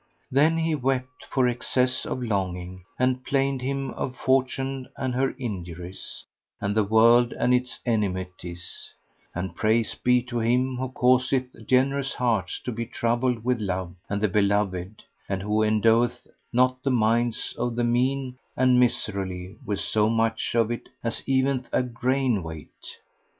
Then 0.31 0.57
he 0.57 0.73
wept 0.73 1.25
for 1.29 1.47
excess 1.47 2.07
of 2.07 2.23
longing, 2.23 2.85
and 2.97 3.23
plained 3.23 3.61
him 3.61 3.91
of 3.91 4.15
Fortune 4.15 4.87
and 4.97 5.13
her 5.13 5.35
injuries, 5.37 6.23
and 6.59 6.75
the 6.75 6.83
world 6.83 7.33
and 7.33 7.53
its 7.53 7.79
enmities 7.85 8.89
(and 9.35 9.55
praise 9.55 9.93
be 9.93 10.23
to 10.23 10.39
Him 10.39 10.77
who 10.77 10.89
causeth 10.89 11.55
generous 11.67 12.15
hearts 12.15 12.59
to 12.61 12.71
be 12.71 12.87
troubled 12.87 13.43
with 13.45 13.61
love 13.61 13.93
and 14.09 14.19
the 14.19 14.27
beloved, 14.27 15.03
and 15.29 15.43
who 15.43 15.61
endoweth 15.61 16.25
not 16.51 16.81
the 16.81 16.89
minds 16.89 17.53
of 17.59 17.75
the 17.75 17.83
mean 17.83 18.39
and 18.57 18.79
miserly 18.79 19.55
with 19.67 19.79
so 19.81 20.09
much 20.09 20.55
of 20.55 20.71
it 20.71 20.89
as 21.03 21.21
eveneth 21.27 21.69
a 21.71 21.83
grain 21.83 22.41
weight!). 22.41 22.97